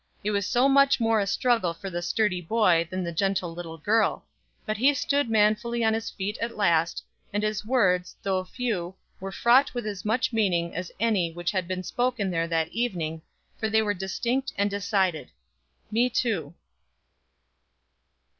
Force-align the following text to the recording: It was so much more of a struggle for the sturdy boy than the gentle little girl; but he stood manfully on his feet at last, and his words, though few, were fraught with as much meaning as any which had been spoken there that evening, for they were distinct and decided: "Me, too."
It 0.23 0.31
was 0.31 0.47
so 0.47 0.67
much 0.67 0.99
more 0.99 1.19
of 1.19 1.25
a 1.25 1.27
struggle 1.27 1.75
for 1.75 1.87
the 1.91 2.01
sturdy 2.01 2.41
boy 2.41 2.87
than 2.89 3.03
the 3.03 3.11
gentle 3.11 3.53
little 3.53 3.77
girl; 3.77 4.25
but 4.65 4.77
he 4.77 4.95
stood 4.95 5.29
manfully 5.29 5.83
on 5.83 5.93
his 5.93 6.09
feet 6.09 6.39
at 6.41 6.57
last, 6.57 7.03
and 7.31 7.43
his 7.43 7.67
words, 7.67 8.15
though 8.23 8.43
few, 8.43 8.95
were 9.19 9.31
fraught 9.31 9.75
with 9.75 9.85
as 9.85 10.03
much 10.03 10.33
meaning 10.33 10.75
as 10.75 10.91
any 10.99 11.31
which 11.31 11.51
had 11.51 11.67
been 11.67 11.83
spoken 11.83 12.31
there 12.31 12.47
that 12.47 12.69
evening, 12.69 13.21
for 13.59 13.69
they 13.69 13.83
were 13.83 13.93
distinct 13.93 14.51
and 14.57 14.71
decided: 14.71 15.29
"Me, 15.91 16.09
too." 16.09 16.55